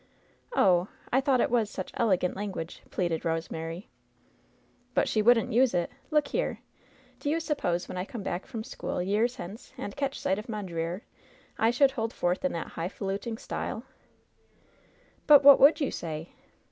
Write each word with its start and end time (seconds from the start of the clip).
"Oh! 0.55 0.87
I 1.13 1.21
thought 1.21 1.41
it 1.41 1.51
was 1.51 1.69
such 1.69 1.91
elegant 1.93 2.35
language!" 2.35 2.81
pleaded 2.89 3.23
Rosemary. 3.23 3.87
"But 4.95 5.07
she 5.07 5.21
wouldn't 5.21 5.53
use 5.53 5.75
it! 5.75 5.91
Look 6.09 6.29
here! 6.29 6.57
Do 7.19 7.29
you 7.29 7.39
sup 7.39 7.59
pose, 7.59 7.87
when 7.87 7.99
I 7.99 8.05
come 8.05 8.23
back 8.23 8.47
from 8.47 8.63
school, 8.63 8.99
years 8.99 9.35
hence, 9.35 9.73
and 9.77 9.95
catch 9.95 10.19
sight 10.19 10.39
of 10.39 10.49
Mondreer, 10.49 11.03
I 11.59 11.69
should 11.69 11.91
hold 11.91 12.13
forth 12.13 12.43
in 12.43 12.51
that 12.53 12.71
hif 12.73 12.97
aluting 12.99 13.37
style?" 13.39 13.83
"But 15.27 15.43
what 15.43 15.59
would 15.59 15.79
you 15.79 15.91
say?" 15.91 16.29